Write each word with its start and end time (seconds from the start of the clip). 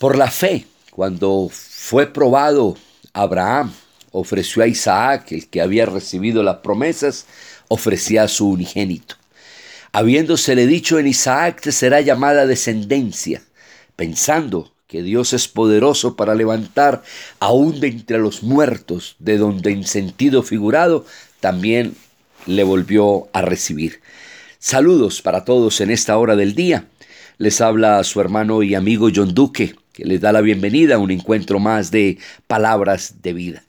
Por 0.00 0.16
la 0.16 0.30
fe, 0.30 0.64
cuando 0.92 1.50
fue 1.52 2.06
probado 2.06 2.74
Abraham, 3.12 3.70
ofreció 4.12 4.62
a 4.62 4.66
Isaac, 4.66 5.32
el 5.32 5.48
que 5.48 5.60
había 5.60 5.84
recibido 5.84 6.42
las 6.42 6.56
promesas, 6.60 7.26
ofrecía 7.68 8.22
a 8.22 8.28
su 8.28 8.48
unigénito. 8.48 9.16
Habiéndosele 9.92 10.66
dicho 10.66 10.98
en 10.98 11.06
Isaac 11.06 11.60
te 11.60 11.70
será 11.70 12.00
llamada 12.00 12.46
descendencia, 12.46 13.42
pensando 13.94 14.72
que 14.86 15.02
Dios 15.02 15.34
es 15.34 15.48
poderoso 15.48 16.16
para 16.16 16.34
levantar 16.34 17.02
aún 17.38 17.78
de 17.78 17.88
entre 17.88 18.16
los 18.16 18.42
muertos, 18.42 19.16
de 19.18 19.36
donde 19.36 19.70
en 19.70 19.84
sentido 19.84 20.42
figurado 20.42 21.04
también 21.40 21.94
le 22.46 22.64
volvió 22.64 23.28
a 23.34 23.42
recibir. 23.42 24.00
Saludos 24.58 25.20
para 25.20 25.44
todos 25.44 25.82
en 25.82 25.90
esta 25.90 26.16
hora 26.16 26.36
del 26.36 26.54
día. 26.54 26.86
Les 27.36 27.60
habla 27.60 28.02
su 28.04 28.18
hermano 28.22 28.62
y 28.62 28.74
amigo 28.74 29.08
John 29.14 29.34
Duque, 29.34 29.74
les 30.04 30.20
da 30.20 30.32
la 30.32 30.40
bienvenida 30.40 30.96
a 30.96 30.98
un 30.98 31.10
encuentro 31.10 31.58
más 31.58 31.90
de 31.90 32.18
palabras 32.46 33.22
de 33.22 33.32
vida. 33.32 33.62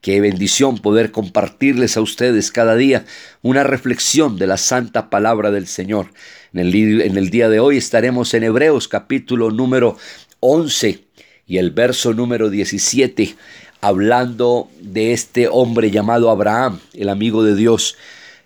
Qué 0.00 0.20
bendición 0.20 0.78
poder 0.78 1.10
compartirles 1.10 1.96
a 1.96 2.00
ustedes 2.00 2.52
cada 2.52 2.76
día 2.76 3.04
una 3.42 3.64
reflexión 3.64 4.38
de 4.38 4.46
la 4.46 4.56
santa 4.56 5.10
palabra 5.10 5.50
del 5.50 5.66
Señor. 5.66 6.12
En 6.52 6.60
el, 6.60 7.00
en 7.00 7.16
el 7.16 7.30
día 7.30 7.48
de 7.48 7.58
hoy 7.58 7.76
estaremos 7.76 8.32
en 8.34 8.44
Hebreos 8.44 8.86
capítulo 8.86 9.50
número 9.50 9.96
11 10.40 11.04
y 11.46 11.58
el 11.58 11.70
verso 11.70 12.14
número 12.14 12.50
17, 12.50 13.34
hablando 13.80 14.68
de 14.80 15.12
este 15.12 15.48
hombre 15.48 15.90
llamado 15.90 16.30
Abraham, 16.30 16.80
el 16.94 17.08
amigo 17.08 17.42
de 17.42 17.54
Dios. 17.56 17.96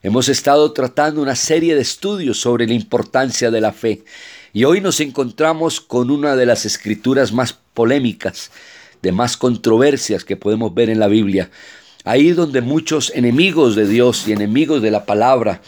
Hemos 0.03 0.31
estado 0.31 0.73
tratando 0.73 1.21
una 1.21 1.37
serie 1.37 1.75
de 1.75 1.83
estudios 1.83 2.41
sobre 2.41 2.67
la 2.67 2.73
importancia 2.73 3.51
de 3.51 3.61
la 3.61 3.71
fe 3.71 4.03
y 4.55 4.65
hoy 4.65 4.81
nos 4.81 4.99
encontramos 5.01 5.83
con 5.83 6.11
una 6.11 6.37
de 6.37 6.47
las 6.47 6.65
escrituras 6.65 7.33
más 7.33 7.53
polémicas, 7.75 8.51
de 9.03 9.13
más 9.13 9.37
controversias 9.37 10.25
que 10.25 10.39
podemos 10.39 10.73
ver 10.73 10.89
en 10.89 11.01
la 11.01 11.07
Biblia. 11.07 11.51
Ahí 12.05 12.31
donde 12.31 12.63
muchos 12.63 13.13
enemigos 13.15 13.77
de 13.77 13.87
Dios 13.87 14.27
y 14.27 14.33
enemigos 14.33 14.81
de 14.81 14.91
la 14.91 15.05
palabra 15.05 15.61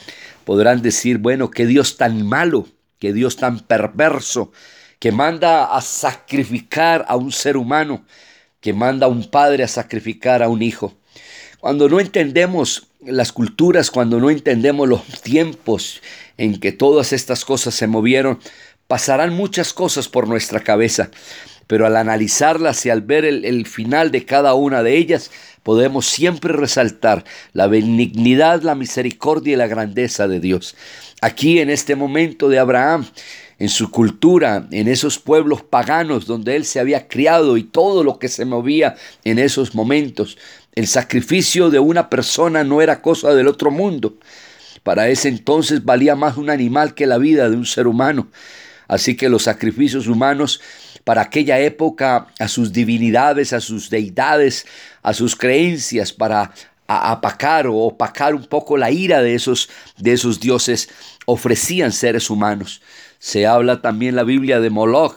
podrán 0.47 0.81
decir, 0.81 1.19
bueno, 1.19 1.51
qué 1.51 1.67
Dios 1.67 1.99
tan 1.99 2.27
malo, 2.27 2.67
qué 2.99 3.13
Dios 3.13 3.37
tan 3.37 3.61
perverso, 3.61 4.51
que 4.99 5.13
manda 5.13 5.77
a 5.77 5.83
sacrificar 5.83 7.05
a 7.07 7.17
un 7.17 7.33
ser 7.33 7.59
humano, 7.59 8.07
que 8.63 8.73
manda 8.73 9.05
a 9.05 9.11
un 9.11 9.31
padre 9.31 9.63
a 9.63 9.69
sacrificar 9.69 10.43
a 10.43 10.49
un 10.49 10.63
hijo. 10.63 10.95
Cuando 11.61 11.87
no 11.91 12.01
entendemos 12.01 12.89
las 13.05 13.33
culturas, 13.33 13.91
cuando 13.91 14.21
no 14.21 14.31
entendemos 14.31 14.89
los 14.89 15.23
tiempos 15.23 16.01
en 16.39 16.59
que 16.59 16.73
todas 16.73 17.13
estas 17.13 17.45
cosas 17.45 17.75
se 17.75 17.87
movieron, 17.87 18.39
pasarán 18.87 19.35
muchas 19.35 19.73
cosas 19.73 20.09
por 20.09 20.29
nuestra 20.29 20.61
cabeza, 20.61 21.11
pero 21.67 21.87
al 21.87 21.97
analizarlas 21.97 22.85
y 22.87 22.91
al 22.91 23.01
ver 23.03 23.25
el, 23.25 23.67
final 23.67 24.11
de 24.11 24.25
cada 24.25 24.55
una 24.55 24.83
de 24.83 24.97
ellas, 24.97 25.31
podemos 25.63 26.07
siempre 26.07 26.53
resaltar 26.53 27.25
la 27.53 27.67
benignidad, 27.67 28.63
la 28.63 28.75
misericordia 28.75 29.55
y 29.55 29.57
la 29.57 29.67
grandeza 29.67 30.29
de 30.29 30.41
Dios. 30.41 30.77
Aquí 31.21 31.61
en 31.61 31.71
este 31.71 31.97
momento 31.97 32.49
de 32.49 32.59
Abraham, 32.59 33.07
en 33.63 33.69
su 33.69 33.93
cultura, 33.93 34.67
en 34.73 34.89
esos 34.89 35.21
pueblos 35.21 35.63
paganos 35.63 36.27
donde 36.27 36.57
él 36.57 36.65
se 36.65 36.81
había 36.81 37.07
criado 37.07 37.57
y 37.57 37.63
todo 37.63 38.03
lo 38.03 38.19
que 38.19 38.27
se 38.27 38.45
movía 38.45 38.97
en 39.23 39.39
esos 39.39 39.77
momentos. 39.77 40.37
El 40.75 40.89
sacrificio 40.89 41.71
de 41.71 41.79
una 41.79 42.11
persona 42.11 42.65
no 42.65 42.83
era 42.83 43.01
cosa 43.01 43.33
del 43.35 43.47
otro 43.47 43.71
mundo. 43.71 44.17
Para 44.83 45.09
ese 45.11 45.29
entonces 45.29 45.85
valía 45.85 46.17
más 46.17 46.39
un 46.39 46.51
animal 46.51 46.95
que 46.95 47.07
la 47.07 47.19
vida 47.19 47.49
de 47.49 47.57
un 47.57 47.65
ser 47.65 47.87
humano. 47.87 48.27
Así 48.89 49.17
que 49.17 49.29
los 49.29 49.45
sacrificios 49.45 50.09
humanos 50.09 50.61
para 51.05 51.23
aquella 51.23 51.61
época 51.61 52.27
a 52.41 52.49
sus 52.49 52.73
divinidades, 52.73 53.53
a 53.53 53.61
sus 53.61 53.91
deidades, 53.91 54.67
a 55.05 55.15
sus 55.15 55.37
creencias, 55.37 56.13
para 56.13 56.53
apacar 56.89 57.69
o 57.69 57.77
opacar 57.77 58.35
un 58.35 58.47
poco 58.47 58.77
la 58.77 58.91
ira 58.91 59.23
de 59.23 59.37
esos, 59.37 59.69
de 59.99 60.15
esos 60.15 60.41
dioses, 60.41 60.89
ofrecían 61.27 61.93
seres 61.93 62.29
humanos. 62.29 62.83
Se 63.23 63.47
habla 63.47 63.81
también 63.81 64.17
la 64.17 64.25
Biblia 64.25 64.59
de 64.59 64.69
Moloch, 64.69 65.15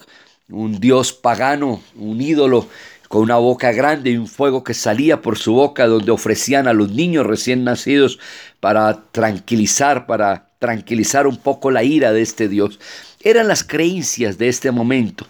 un 0.50 0.80
dios 0.80 1.12
pagano, 1.12 1.82
un 1.96 2.22
ídolo 2.22 2.68
con 3.08 3.24
una 3.24 3.38
boca 3.38 3.72
grande 3.72 4.12
y 4.12 4.18
un 4.18 4.28
fuego 4.28 4.64
que 4.64 4.76
salía 4.76 5.24
por 5.24 5.40
su 5.40 5.54
boca 5.54 5.88
donde 5.88 6.12
ofrecían 6.12 6.68
a 6.68 6.74
los 6.74 6.92
niños 6.92 7.26
recién 7.26 7.64
nacidos 7.64 8.20
para 8.60 9.06
tranquilizar, 9.12 10.06
para 10.06 10.50
tranquilizar 10.60 11.26
un 11.26 11.38
poco 11.38 11.72
la 11.72 11.84
ira 11.84 12.14
de 12.14 12.22
este 12.22 12.48
dios. 12.48 12.80
Eran 13.22 13.48
las 13.48 13.64
creencias 13.64 14.38
de 14.38 14.50
este 14.50 14.70
momento. 14.70 15.26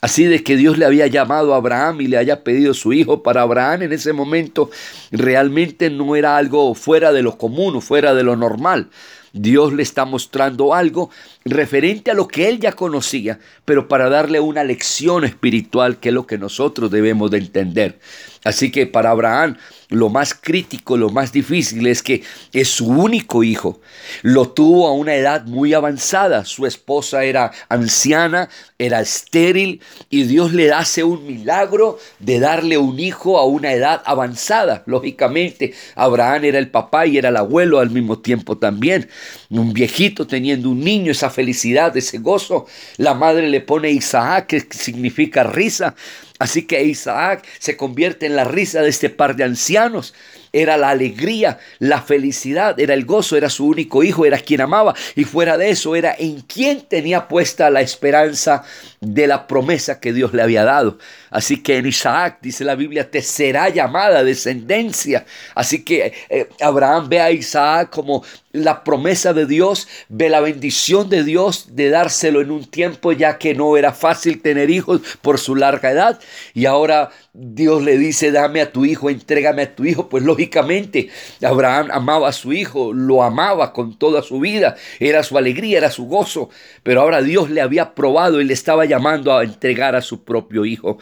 Así 0.00 0.24
de 0.24 0.44
que 0.44 0.56
Dios 0.56 0.78
le 0.78 0.86
había 0.86 1.08
llamado 1.08 1.52
a 1.52 1.56
Abraham 1.56 2.00
y 2.00 2.06
le 2.06 2.16
haya 2.16 2.44
pedido 2.44 2.74
su 2.74 2.92
hijo 2.92 3.24
para 3.24 3.42
Abraham 3.42 3.82
en 3.82 3.92
ese 3.92 4.12
momento 4.12 4.70
realmente 5.10 5.90
no 5.90 6.14
era 6.14 6.36
algo 6.36 6.76
fuera 6.76 7.12
de 7.12 7.22
lo 7.22 7.36
común, 7.36 7.82
fuera 7.82 8.14
de 8.14 8.22
lo 8.22 8.36
normal. 8.36 8.88
Dios 9.32 9.72
le 9.72 9.82
está 9.82 10.04
mostrando 10.04 10.74
algo 10.74 11.10
referente 11.44 12.10
a 12.10 12.14
lo 12.14 12.28
que 12.28 12.48
él 12.48 12.60
ya 12.60 12.72
conocía, 12.72 13.38
pero 13.64 13.88
para 13.88 14.08
darle 14.08 14.40
una 14.40 14.64
lección 14.64 15.24
espiritual 15.24 15.98
que 15.98 16.08
es 16.08 16.14
lo 16.14 16.26
que 16.26 16.38
nosotros 16.38 16.90
debemos 16.90 17.30
de 17.30 17.38
entender. 17.38 17.98
Así 18.44 18.70
que 18.70 18.86
para 18.86 19.10
Abraham 19.10 19.56
lo 19.90 20.08
más 20.08 20.34
crítico, 20.34 20.96
lo 20.96 21.10
más 21.10 21.32
difícil 21.32 21.86
es 21.86 22.02
que 22.02 22.22
es 22.52 22.68
su 22.68 22.86
único 22.86 23.42
hijo. 23.44 23.80
Lo 24.22 24.48
tuvo 24.48 24.86
a 24.88 24.94
una 24.94 25.14
edad 25.14 25.44
muy 25.46 25.74
avanzada. 25.74 26.44
Su 26.44 26.64
esposa 26.64 27.24
era 27.24 27.50
anciana, 27.68 28.48
era 28.78 29.00
estéril 29.00 29.82
y 30.08 30.22
Dios 30.22 30.52
le 30.52 30.72
hace 30.72 31.04
un 31.04 31.26
milagro 31.26 31.98
de 32.20 32.40
darle 32.40 32.78
un 32.78 32.98
hijo 32.98 33.38
a 33.38 33.44
una 33.44 33.72
edad 33.72 34.02
avanzada. 34.04 34.84
Lógicamente, 34.86 35.74
Abraham 35.96 36.44
era 36.44 36.58
el 36.58 36.70
papá 36.70 37.06
y 37.06 37.18
era 37.18 37.30
el 37.30 37.36
abuelo 37.36 37.80
al 37.80 37.90
mismo 37.90 38.20
tiempo 38.20 38.58
también. 38.58 39.08
Un 39.50 39.72
viejito 39.72 40.26
teniendo 40.26 40.70
un 40.70 40.80
niño, 40.80 41.10
esa 41.10 41.30
felicidad, 41.30 41.96
ese 41.96 42.18
gozo. 42.18 42.66
La 42.96 43.14
madre 43.14 43.48
le 43.48 43.60
pone 43.60 43.90
Isaac, 43.90 44.46
que 44.46 44.60
significa 44.70 45.42
risa. 45.42 45.94
Así 46.40 46.62
que 46.62 46.82
Isaac 46.82 47.46
se 47.58 47.76
convierte 47.76 48.24
en 48.24 48.34
la 48.34 48.44
risa 48.44 48.80
de 48.80 48.88
este 48.88 49.10
par 49.10 49.36
de 49.36 49.44
ancianos. 49.44 50.14
Era 50.52 50.76
la 50.76 50.90
alegría, 50.90 51.58
la 51.78 52.02
felicidad, 52.02 52.78
era 52.78 52.94
el 52.94 53.04
gozo, 53.04 53.36
era 53.36 53.48
su 53.48 53.66
único 53.66 54.02
hijo, 54.02 54.24
era 54.26 54.38
quien 54.38 54.60
amaba. 54.60 54.94
Y 55.14 55.24
fuera 55.24 55.56
de 55.56 55.70
eso, 55.70 55.94
era 55.94 56.14
en 56.18 56.40
quien 56.40 56.82
tenía 56.82 57.28
puesta 57.28 57.70
la 57.70 57.80
esperanza 57.80 58.64
de 59.00 59.26
la 59.26 59.46
promesa 59.46 60.00
que 60.00 60.12
Dios 60.12 60.34
le 60.34 60.42
había 60.42 60.64
dado. 60.64 60.98
Así 61.30 61.62
que 61.62 61.78
en 61.78 61.86
Isaac, 61.86 62.38
dice 62.42 62.64
la 62.64 62.74
Biblia, 62.74 63.10
te 63.10 63.22
será 63.22 63.68
llamada 63.68 64.24
descendencia. 64.24 65.24
Así 65.54 65.84
que 65.84 66.12
eh, 66.28 66.48
Abraham 66.60 67.08
ve 67.08 67.20
a 67.20 67.30
Isaac 67.30 67.90
como 67.90 68.24
la 68.52 68.82
promesa 68.82 69.32
de 69.32 69.46
Dios, 69.46 69.86
ve 70.08 70.28
la 70.28 70.40
bendición 70.40 71.08
de 71.08 71.22
Dios 71.22 71.76
de 71.76 71.90
dárselo 71.90 72.40
en 72.40 72.50
un 72.50 72.64
tiempo 72.64 73.12
ya 73.12 73.38
que 73.38 73.54
no 73.54 73.76
era 73.76 73.92
fácil 73.92 74.42
tener 74.42 74.70
hijos 74.70 75.00
por 75.22 75.38
su 75.38 75.54
larga 75.54 75.92
edad. 75.92 76.20
Y 76.52 76.66
ahora 76.66 77.10
Dios 77.32 77.82
le 77.84 77.96
dice, 77.96 78.32
dame 78.32 78.60
a 78.60 78.72
tu 78.72 78.84
hijo, 78.84 79.08
entrégame 79.08 79.62
a 79.62 79.74
tu 79.74 79.84
hijo. 79.84 80.08
Pues 80.08 80.24
lógicamente 80.24 81.08
Abraham 81.42 81.88
amaba 81.92 82.28
a 82.28 82.32
su 82.32 82.52
hijo, 82.52 82.92
lo 82.92 83.22
amaba 83.22 83.72
con 83.72 83.96
toda 83.96 84.22
su 84.22 84.40
vida, 84.40 84.76
era 84.98 85.22
su 85.22 85.38
alegría, 85.38 85.78
era 85.78 85.90
su 85.90 86.06
gozo. 86.06 86.50
Pero 86.82 87.02
ahora 87.02 87.22
Dios 87.22 87.50
le 87.50 87.60
había 87.60 87.94
probado 87.94 88.40
y 88.40 88.44
le 88.44 88.54
estaba 88.54 88.84
llamando 88.84 89.36
a 89.36 89.44
entregar 89.44 89.94
a 89.94 90.02
su 90.02 90.24
propio 90.24 90.64
hijo. 90.64 90.98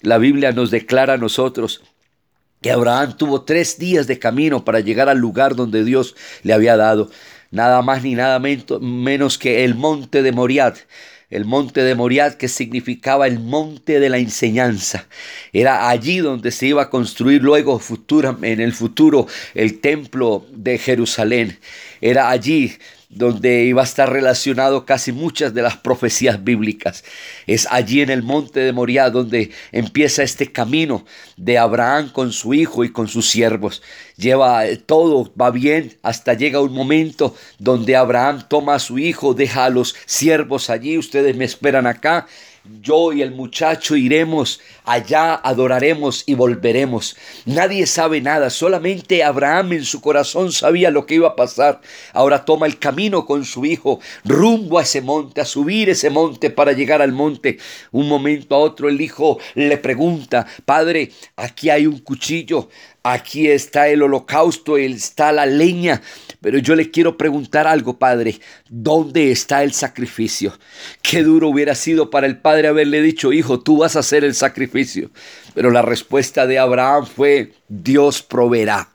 La 0.00 0.18
Biblia 0.18 0.52
nos 0.52 0.70
declara 0.70 1.14
a 1.14 1.18
nosotros 1.18 1.82
que 2.60 2.70
Abraham 2.70 3.16
tuvo 3.16 3.42
tres 3.42 3.78
días 3.78 4.06
de 4.06 4.18
camino 4.18 4.64
para 4.64 4.80
llegar 4.80 5.08
al 5.08 5.18
lugar 5.18 5.56
donde 5.56 5.84
Dios 5.84 6.14
le 6.44 6.54
había 6.54 6.76
dado, 6.76 7.10
nada 7.50 7.82
más 7.82 8.02
ni 8.02 8.14
nada 8.14 8.38
menos 8.38 9.38
que 9.38 9.64
el 9.64 9.74
monte 9.74 10.22
de 10.22 10.32
Moriad 10.32 10.74
el 11.30 11.44
monte 11.44 11.82
de 11.82 11.94
Moriad 11.94 12.34
que 12.34 12.48
significaba 12.48 13.26
el 13.26 13.40
monte 13.40 14.00
de 14.00 14.08
la 14.08 14.18
enseñanza. 14.18 15.06
Era 15.52 15.88
allí 15.88 16.18
donde 16.18 16.50
se 16.50 16.66
iba 16.66 16.82
a 16.82 16.90
construir 16.90 17.42
luego 17.42 17.80
en 18.42 18.60
el 18.60 18.72
futuro 18.72 19.26
el 19.54 19.80
templo 19.80 20.46
de 20.52 20.78
Jerusalén. 20.78 21.58
Era 22.00 22.30
allí 22.30 22.76
donde 23.14 23.64
iba 23.64 23.82
a 23.82 23.84
estar 23.84 24.12
relacionado 24.12 24.84
casi 24.84 25.12
muchas 25.12 25.54
de 25.54 25.62
las 25.62 25.76
profecías 25.76 26.42
bíblicas. 26.42 27.04
Es 27.46 27.66
allí 27.70 28.00
en 28.00 28.10
el 28.10 28.22
monte 28.22 28.60
de 28.60 28.72
Moriah 28.72 29.10
donde 29.10 29.50
empieza 29.72 30.22
este 30.22 30.50
camino 30.50 31.04
de 31.36 31.58
Abraham 31.58 32.10
con 32.12 32.32
su 32.32 32.54
hijo 32.54 32.84
y 32.84 32.90
con 32.90 33.08
sus 33.08 33.28
siervos. 33.28 33.82
Lleva 34.16 34.66
eh, 34.66 34.76
todo, 34.76 35.32
va 35.40 35.50
bien, 35.50 35.96
hasta 36.02 36.34
llega 36.34 36.60
un 36.60 36.74
momento 36.74 37.34
donde 37.58 37.96
Abraham 37.96 38.44
toma 38.48 38.74
a 38.74 38.78
su 38.80 38.98
hijo, 38.98 39.34
deja 39.34 39.64
a 39.64 39.70
los 39.70 39.94
siervos 40.06 40.70
allí, 40.70 40.98
ustedes 40.98 41.36
me 41.36 41.44
esperan 41.44 41.86
acá 41.86 42.26
yo 42.80 43.12
y 43.12 43.22
el 43.22 43.32
muchacho 43.32 43.96
iremos 43.96 44.60
allá, 44.84 45.34
adoraremos 45.34 46.22
y 46.26 46.34
volveremos. 46.34 47.16
Nadie 47.46 47.86
sabe 47.86 48.20
nada, 48.20 48.50
solamente 48.50 49.24
Abraham 49.24 49.74
en 49.74 49.84
su 49.84 50.00
corazón 50.00 50.52
sabía 50.52 50.90
lo 50.90 51.06
que 51.06 51.14
iba 51.14 51.28
a 51.28 51.36
pasar. 51.36 51.80
Ahora 52.12 52.44
toma 52.44 52.66
el 52.66 52.78
camino 52.78 53.26
con 53.26 53.44
su 53.44 53.64
hijo 53.64 54.00
rumbo 54.24 54.78
a 54.78 54.82
ese 54.82 55.00
monte, 55.00 55.40
a 55.40 55.44
subir 55.44 55.88
ese 55.88 56.10
monte 56.10 56.50
para 56.50 56.72
llegar 56.72 57.02
al 57.02 57.12
monte. 57.12 57.58
Un 57.92 58.08
momento 58.08 58.54
a 58.54 58.58
otro 58.58 58.88
el 58.88 59.00
hijo 59.00 59.38
le 59.54 59.78
pregunta, 59.78 60.46
Padre, 60.64 61.10
aquí 61.36 61.70
hay 61.70 61.86
un 61.86 61.98
cuchillo, 61.98 62.68
aquí 63.02 63.48
está 63.48 63.88
el 63.88 64.02
holocausto, 64.02 64.76
está 64.76 65.32
la 65.32 65.46
leña, 65.46 66.00
pero 66.40 66.58
yo 66.58 66.74
le 66.74 66.90
quiero 66.90 67.16
preguntar 67.16 67.66
algo, 67.66 67.98
Padre, 67.98 68.40
¿dónde 68.68 69.30
está 69.30 69.62
el 69.62 69.72
sacrificio? 69.72 70.52
Qué 71.02 71.22
duro 71.22 71.48
hubiera 71.48 71.74
sido 71.74 72.10
para 72.10 72.26
el 72.26 72.38
Padre 72.38 72.68
haberle 72.68 73.02
dicho, 73.02 73.32
hijo, 73.32 73.60
tú 73.60 73.78
vas 73.78 73.96
a 73.96 74.00
hacer 74.00 74.24
el 74.24 74.34
sacrificio. 74.34 74.73
Pero 75.54 75.70
la 75.70 75.82
respuesta 75.82 76.46
de 76.46 76.58
Abraham 76.58 77.06
fue, 77.06 77.52
Dios 77.68 78.22
proveerá. 78.22 78.90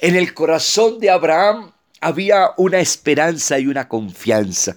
En 0.00 0.14
el 0.14 0.34
corazón 0.34 0.98
de 1.00 1.10
Abraham 1.10 1.72
había 2.00 2.50
una 2.56 2.78
esperanza 2.78 3.58
y 3.58 3.66
una 3.66 3.88
confianza. 3.88 4.76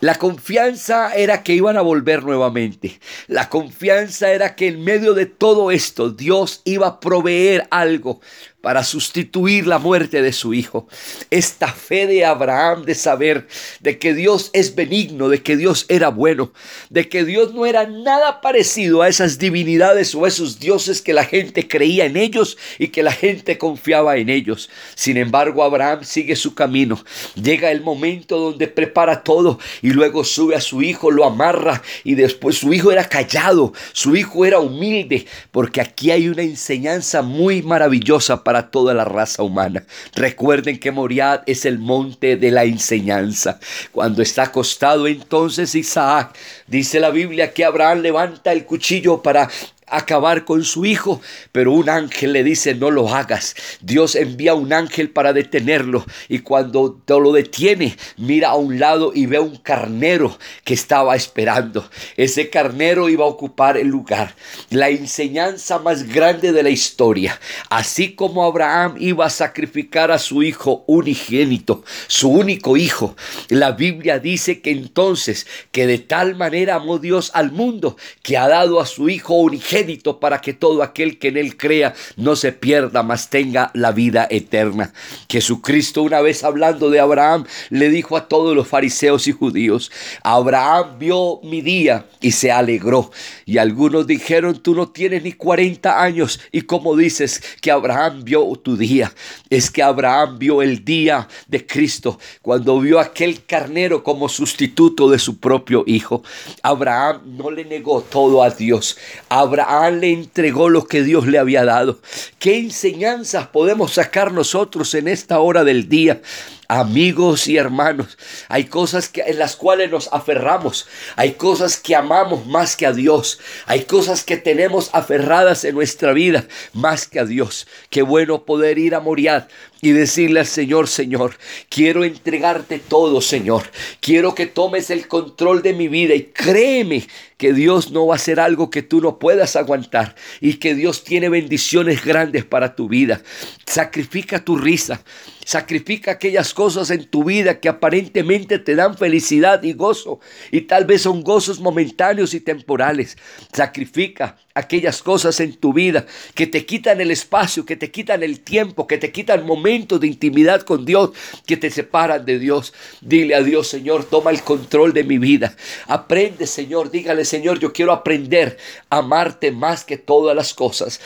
La 0.00 0.16
confianza 0.16 1.14
era 1.14 1.42
que 1.42 1.54
iban 1.54 1.76
a 1.76 1.82
volver 1.82 2.24
nuevamente. 2.24 2.98
La 3.28 3.48
confianza 3.48 4.32
era 4.32 4.56
que 4.56 4.68
en 4.68 4.82
medio 4.82 5.14
de 5.14 5.26
todo 5.26 5.70
esto 5.70 6.10
Dios 6.10 6.62
iba 6.64 6.86
a 6.86 7.00
proveer 7.00 7.66
algo 7.70 8.20
para 8.66 8.82
sustituir 8.82 9.64
la 9.68 9.78
muerte 9.78 10.22
de 10.22 10.32
su 10.32 10.52
hijo. 10.52 10.88
Esta 11.30 11.68
fe 11.68 12.08
de 12.08 12.24
Abraham 12.24 12.84
de 12.84 12.96
saber 12.96 13.46
de 13.78 13.96
que 14.00 14.12
Dios 14.12 14.50
es 14.54 14.74
benigno, 14.74 15.28
de 15.28 15.40
que 15.40 15.56
Dios 15.56 15.86
era 15.88 16.08
bueno, 16.08 16.50
de 16.90 17.08
que 17.08 17.24
Dios 17.24 17.54
no 17.54 17.64
era 17.64 17.86
nada 17.86 18.40
parecido 18.40 19.02
a 19.02 19.08
esas 19.08 19.38
divinidades 19.38 20.16
o 20.16 20.26
esos 20.26 20.58
dioses 20.58 21.00
que 21.00 21.12
la 21.12 21.24
gente 21.24 21.68
creía 21.68 22.06
en 22.06 22.16
ellos 22.16 22.58
y 22.76 22.88
que 22.88 23.04
la 23.04 23.12
gente 23.12 23.56
confiaba 23.56 24.16
en 24.16 24.28
ellos. 24.28 24.68
Sin 24.96 25.16
embargo, 25.16 25.62
Abraham 25.62 26.00
sigue 26.02 26.34
su 26.34 26.56
camino. 26.56 27.04
Llega 27.40 27.70
el 27.70 27.82
momento 27.82 28.36
donde 28.36 28.66
prepara 28.66 29.22
todo 29.22 29.60
y 29.80 29.90
luego 29.90 30.24
sube 30.24 30.56
a 30.56 30.60
su 30.60 30.82
hijo, 30.82 31.12
lo 31.12 31.24
amarra 31.24 31.84
y 32.02 32.16
después 32.16 32.56
su 32.58 32.74
hijo 32.74 32.90
era 32.90 33.08
callado, 33.08 33.72
su 33.92 34.16
hijo 34.16 34.44
era 34.44 34.58
humilde, 34.58 35.26
porque 35.52 35.80
aquí 35.80 36.10
hay 36.10 36.28
una 36.28 36.42
enseñanza 36.42 37.22
muy 37.22 37.62
maravillosa 37.62 38.42
para 38.42 38.55
toda 38.64 38.94
la 38.94 39.04
raza 39.04 39.42
humana. 39.42 39.84
Recuerden 40.14 40.78
que 40.78 40.90
Moriad 40.90 41.42
es 41.46 41.64
el 41.64 41.78
monte 41.78 42.36
de 42.36 42.50
la 42.50 42.64
enseñanza. 42.64 43.58
Cuando 43.92 44.22
está 44.22 44.44
acostado 44.44 45.06
entonces 45.06 45.74
Isaac, 45.74 46.36
dice 46.66 47.00
la 47.00 47.10
Biblia 47.10 47.52
que 47.52 47.64
Abraham 47.64 48.00
levanta 48.00 48.52
el 48.52 48.64
cuchillo 48.64 49.22
para 49.22 49.48
acabar 49.86 50.44
con 50.44 50.64
su 50.64 50.84
hijo, 50.84 51.20
pero 51.52 51.72
un 51.72 51.88
ángel 51.88 52.32
le 52.32 52.42
dice, 52.42 52.74
no 52.74 52.90
lo 52.90 53.14
hagas. 53.14 53.54
Dios 53.80 54.16
envía 54.16 54.54
un 54.54 54.72
ángel 54.72 55.10
para 55.10 55.32
detenerlo 55.32 56.04
y 56.28 56.40
cuando 56.40 57.00
lo 57.06 57.32
detiene, 57.32 57.96
mira 58.16 58.50
a 58.50 58.56
un 58.56 58.78
lado 58.80 59.12
y 59.14 59.26
ve 59.26 59.38
un 59.38 59.56
carnero 59.56 60.36
que 60.64 60.74
estaba 60.74 61.14
esperando. 61.14 61.88
Ese 62.16 62.50
carnero 62.50 63.08
iba 63.08 63.24
a 63.24 63.28
ocupar 63.28 63.76
el 63.76 63.86
lugar. 63.86 64.34
La 64.70 64.88
enseñanza 64.88 65.78
más 65.78 66.08
grande 66.08 66.52
de 66.52 66.62
la 66.62 66.70
historia. 66.70 67.38
Así 67.70 68.14
como 68.14 68.44
Abraham 68.44 68.96
iba 68.98 69.26
a 69.26 69.30
sacrificar 69.30 70.10
a 70.10 70.18
su 70.18 70.42
hijo 70.42 70.84
unigénito, 70.86 71.84
su 72.08 72.28
único 72.28 72.76
hijo, 72.76 73.16
la 73.48 73.72
Biblia 73.72 74.18
dice 74.18 74.60
que 74.60 74.70
entonces, 74.70 75.46
que 75.70 75.86
de 75.86 75.98
tal 75.98 76.34
manera 76.34 76.76
amó 76.76 76.98
Dios 76.98 77.30
al 77.34 77.52
mundo, 77.52 77.96
que 78.22 78.36
ha 78.36 78.48
dado 78.48 78.80
a 78.80 78.86
su 78.86 79.08
hijo 79.08 79.34
unigénito 79.34 79.75
para 80.20 80.40
que 80.40 80.54
todo 80.54 80.82
aquel 80.82 81.18
que 81.18 81.28
en 81.28 81.36
él 81.36 81.56
crea 81.56 81.94
no 82.16 82.34
se 82.34 82.52
pierda, 82.52 83.02
mas 83.02 83.28
tenga 83.28 83.70
la 83.74 83.92
vida 83.92 84.26
eterna. 84.30 84.92
Jesucristo 85.28 86.02
una 86.02 86.20
vez 86.20 86.44
hablando 86.44 86.88
de 86.88 87.00
Abraham 87.00 87.44
le 87.70 87.90
dijo 87.90 88.16
a 88.16 88.26
todos 88.26 88.56
los 88.56 88.66
fariseos 88.66 89.26
y 89.28 89.32
judíos, 89.32 89.90
Abraham 90.22 90.98
vio 90.98 91.40
mi 91.42 91.60
día 91.60 92.06
y 92.20 92.32
se 92.32 92.50
alegró. 92.50 93.10
Y 93.44 93.58
algunos 93.58 94.06
dijeron, 94.06 94.62
tú 94.62 94.74
no 94.74 94.88
tienes 94.88 95.22
ni 95.22 95.32
40 95.32 96.02
años 96.02 96.40
y 96.52 96.62
como 96.62 96.96
dices 96.96 97.42
que 97.60 97.70
Abraham 97.70 98.24
vio 98.24 98.46
tu 98.56 98.76
día. 98.76 99.12
Es 99.50 99.70
que 99.70 99.82
Abraham 99.82 100.38
vio 100.38 100.62
el 100.62 100.84
día 100.84 101.28
de 101.46 101.66
Cristo 101.66 102.18
cuando 102.40 102.80
vio 102.80 102.98
aquel 102.98 103.44
carnero 103.44 104.02
como 104.02 104.28
sustituto 104.28 105.10
de 105.10 105.18
su 105.18 105.38
propio 105.38 105.84
hijo. 105.86 106.22
Abraham 106.62 107.20
no 107.36 107.50
le 107.50 107.64
negó 107.64 108.00
todo 108.00 108.42
a 108.42 108.50
Dios. 108.50 108.96
Abraham 109.28 109.65
le 109.90 110.12
entregó 110.12 110.68
lo 110.68 110.86
que 110.86 111.02
Dios 111.02 111.26
le 111.26 111.38
había 111.38 111.64
dado. 111.64 111.98
¿Qué 112.38 112.58
enseñanzas 112.58 113.48
podemos 113.48 113.92
sacar 113.94 114.32
nosotros 114.32 114.94
en 114.94 115.08
esta 115.08 115.40
hora 115.40 115.64
del 115.64 115.88
día? 115.88 116.20
Amigos 116.68 117.46
y 117.46 117.56
hermanos, 117.56 118.18
hay 118.48 118.64
cosas 118.64 119.08
que, 119.08 119.20
en 119.20 119.38
las 119.38 119.54
cuales 119.54 119.88
nos 119.88 120.12
aferramos, 120.12 120.88
hay 121.14 121.34
cosas 121.34 121.76
que 121.76 121.94
amamos 121.94 122.44
más 122.46 122.76
que 122.76 122.86
a 122.86 122.92
Dios, 122.92 123.38
hay 123.66 123.84
cosas 123.84 124.24
que 124.24 124.36
tenemos 124.36 124.90
aferradas 124.92 125.64
en 125.64 125.76
nuestra 125.76 126.12
vida 126.12 126.46
más 126.72 127.06
que 127.06 127.20
a 127.20 127.24
Dios. 127.24 127.68
Qué 127.88 128.02
bueno 128.02 128.44
poder 128.44 128.78
ir 128.78 128.96
a 128.96 129.00
Moriad 129.00 129.44
y 129.80 129.92
decirle 129.92 130.40
al 130.40 130.46
Señor, 130.46 130.88
Señor, 130.88 131.36
quiero 131.68 132.02
entregarte 132.02 132.80
todo, 132.80 133.20
Señor. 133.20 133.62
Quiero 134.00 134.34
que 134.34 134.46
tomes 134.46 134.90
el 134.90 135.06
control 135.06 135.62
de 135.62 135.72
mi 135.72 135.86
vida 135.86 136.14
y 136.14 136.24
créeme 136.24 137.06
que 137.36 137.52
Dios 137.52 137.92
no 137.92 138.08
va 138.08 138.14
a 138.14 138.16
hacer 138.16 138.40
algo 138.40 138.70
que 138.70 138.82
tú 138.82 139.00
no 139.00 139.20
puedas 139.20 139.54
aguantar 139.54 140.16
y 140.40 140.54
que 140.54 140.74
Dios 140.74 141.04
tiene 141.04 141.28
bendiciones 141.28 142.04
grandes 142.04 142.44
para 142.44 142.74
tu 142.74 142.88
vida. 142.88 143.22
Sacrifica 143.66 144.44
tu 144.44 144.56
risa, 144.56 145.02
Sacrifica 145.46 146.10
aquellas 146.10 146.52
cosas 146.56 146.90
en 146.90 147.04
tu 147.04 147.22
vida 147.22 147.60
que 147.60 147.68
aparentemente 147.68 148.58
te 148.58 148.74
dan 148.74 148.96
felicidad 148.96 149.62
y 149.62 149.74
gozo 149.74 150.20
y 150.50 150.62
tal 150.62 150.86
vez 150.86 151.02
son 151.02 151.22
gozos 151.22 151.60
momentáneos 151.60 152.32
y 152.32 152.40
temporales. 152.40 153.18
Sacrifica 153.52 154.38
aquellas 154.54 155.02
cosas 155.02 155.38
en 155.40 155.54
tu 155.56 155.74
vida 155.74 156.06
que 156.34 156.46
te 156.46 156.64
quitan 156.64 156.98
el 157.02 157.10
espacio, 157.10 157.66
que 157.66 157.76
te 157.76 157.90
quitan 157.90 158.22
el 158.22 158.40
tiempo, 158.40 158.86
que 158.86 158.96
te 158.96 159.12
quitan 159.12 159.44
momentos 159.44 160.00
de 160.00 160.06
intimidad 160.06 160.62
con 160.62 160.86
Dios, 160.86 161.10
que 161.46 161.58
te 161.58 161.70
separan 161.70 162.24
de 162.24 162.38
Dios. 162.38 162.72
Dile 163.02 163.34
a 163.34 163.42
Dios, 163.42 163.68
Señor, 163.68 164.04
toma 164.04 164.30
el 164.30 164.42
control 164.42 164.94
de 164.94 165.04
mi 165.04 165.18
vida. 165.18 165.54
Aprende, 165.86 166.46
Señor, 166.46 166.90
dígale, 166.90 167.26
Señor, 167.26 167.58
yo 167.58 167.74
quiero 167.74 167.92
aprender 167.92 168.56
a 168.88 168.98
amarte 168.98 169.52
más 169.52 169.84
que 169.84 169.98
todas 169.98 170.34
las 170.34 170.54
cosas. 170.54 171.00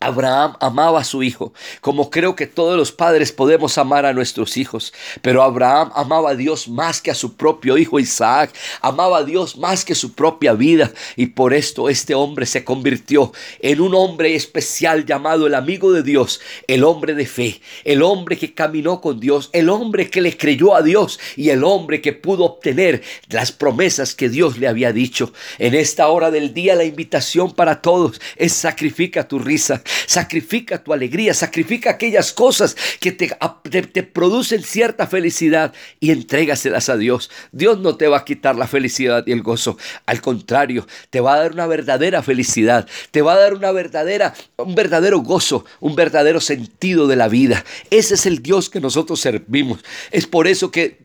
Abraham 0.00 0.54
amaba 0.60 1.00
a 1.00 1.04
su 1.04 1.24
hijo, 1.24 1.52
como 1.80 2.08
creo 2.08 2.36
que 2.36 2.46
todos 2.46 2.76
los 2.76 2.92
padres 2.92 3.32
podemos 3.32 3.78
amar 3.78 4.06
a 4.06 4.12
nuestros 4.12 4.56
hijos, 4.56 4.92
pero 5.22 5.42
Abraham 5.42 5.90
amaba 5.92 6.30
a 6.30 6.34
Dios 6.36 6.68
más 6.68 7.02
que 7.02 7.10
a 7.10 7.16
su 7.16 7.34
propio 7.34 7.76
hijo 7.76 7.98
Isaac, 7.98 8.54
amaba 8.80 9.18
a 9.18 9.24
Dios 9.24 9.56
más 9.56 9.84
que 9.84 9.96
su 9.96 10.12
propia 10.12 10.52
vida, 10.52 10.92
y 11.16 11.26
por 11.26 11.52
esto 11.52 11.88
este 11.88 12.14
hombre 12.14 12.46
se 12.46 12.62
convirtió 12.62 13.32
en 13.58 13.80
un 13.80 13.92
hombre 13.92 14.36
especial 14.36 15.04
llamado 15.04 15.48
el 15.48 15.54
amigo 15.56 15.92
de 15.92 16.04
Dios, 16.04 16.40
el 16.68 16.84
hombre 16.84 17.14
de 17.14 17.26
fe, 17.26 17.60
el 17.82 18.02
hombre 18.02 18.38
que 18.38 18.54
caminó 18.54 19.00
con 19.00 19.18
Dios, 19.18 19.50
el 19.52 19.68
hombre 19.68 20.10
que 20.10 20.20
le 20.20 20.36
creyó 20.36 20.76
a 20.76 20.82
Dios 20.82 21.18
y 21.34 21.50
el 21.50 21.64
hombre 21.64 22.00
que 22.00 22.12
pudo 22.12 22.44
obtener 22.44 23.02
las 23.30 23.50
promesas 23.50 24.14
que 24.14 24.28
Dios 24.28 24.58
le 24.58 24.68
había 24.68 24.92
dicho. 24.92 25.32
En 25.58 25.74
esta 25.74 26.06
hora 26.06 26.30
del 26.30 26.54
día 26.54 26.76
la 26.76 26.84
invitación 26.84 27.52
para 27.52 27.82
todos 27.82 28.20
es 28.36 28.52
sacrifica 28.52 29.26
tu 29.26 29.40
risa, 29.40 29.82
Sacrifica 30.06 30.82
tu 30.82 30.92
alegría, 30.92 31.34
sacrifica 31.34 31.90
aquellas 31.90 32.32
cosas 32.32 32.76
que 33.00 33.12
te, 33.12 33.36
te, 33.70 34.02
producen 34.02 34.62
cierta 34.62 35.06
felicidad 35.06 35.72
y 36.00 36.10
entrégaselas 36.10 36.88
a 36.88 36.96
Dios. 36.96 37.30
Dios 37.52 37.78
no 37.80 37.96
te 37.96 38.08
va 38.08 38.18
a 38.18 38.24
quitar 38.24 38.56
la 38.56 38.66
felicidad 38.66 39.24
y 39.26 39.32
el 39.32 39.42
gozo. 39.42 39.78
Al 40.06 40.20
contrario, 40.20 40.86
te 41.10 41.20
va 41.20 41.34
a 41.34 41.38
dar 41.40 41.52
una 41.52 41.66
verdadera 41.66 42.22
felicidad, 42.22 42.88
te 43.10 43.22
va 43.22 43.34
a 43.34 43.38
dar 43.38 43.54
una 43.54 43.72
verdadera, 43.72 44.34
un 44.56 44.74
verdadero 44.74 45.20
gozo, 45.20 45.64
un 45.80 45.94
verdadero 45.94 46.40
sentido 46.40 47.06
de 47.06 47.16
la 47.16 47.28
vida. 47.28 47.64
Ese 47.90 48.14
es 48.14 48.26
el 48.26 48.42
Dios 48.42 48.70
que 48.70 48.80
nosotros 48.80 49.20
servimos. 49.20 49.80
Es 50.10 50.26
por 50.26 50.46
eso 50.46 50.70
que 50.70 50.98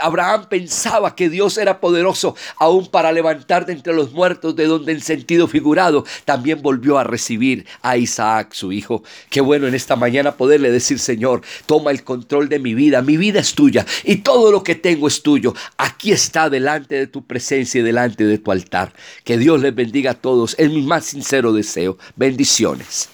Abraham 0.00 0.46
pensaba 0.48 1.14
que 1.14 1.28
Dios 1.28 1.58
era 1.58 1.80
poderoso 1.80 2.36
aún 2.56 2.86
para 2.86 3.12
levantar 3.12 3.66
de 3.66 3.72
entre 3.72 3.92
los 3.92 4.12
muertos, 4.12 4.56
de 4.56 4.66
donde 4.66 4.92
en 4.92 5.00
sentido 5.00 5.48
figurado 5.48 6.04
también 6.24 6.62
volvió 6.62 6.98
a 6.98 7.04
recibir 7.04 7.66
a 7.82 7.96
Isaac, 7.96 8.52
su 8.52 8.72
hijo. 8.72 9.02
Qué 9.28 9.40
bueno 9.40 9.66
en 9.66 9.74
esta 9.74 9.96
mañana 9.96 10.36
poderle 10.36 10.70
decir, 10.70 10.98
Señor, 10.98 11.42
toma 11.66 11.90
el 11.90 12.04
control 12.04 12.48
de 12.48 12.58
mi 12.58 12.74
vida, 12.74 13.02
mi 13.02 13.16
vida 13.16 13.40
es 13.40 13.54
tuya 13.54 13.84
y 14.04 14.16
todo 14.16 14.50
lo 14.52 14.62
que 14.62 14.74
tengo 14.74 15.08
es 15.08 15.22
tuyo. 15.22 15.54
Aquí 15.76 16.12
está 16.12 16.48
delante 16.48 16.94
de 16.94 17.06
tu 17.06 17.24
presencia 17.24 17.80
y 17.80 17.84
delante 17.84 18.24
de 18.24 18.38
tu 18.38 18.52
altar. 18.52 18.92
Que 19.24 19.38
Dios 19.38 19.60
les 19.60 19.74
bendiga 19.74 20.12
a 20.12 20.14
todos, 20.14 20.54
es 20.58 20.70
mi 20.70 20.82
más 20.82 21.04
sincero 21.04 21.52
deseo. 21.52 21.98
Bendiciones. 22.16 23.10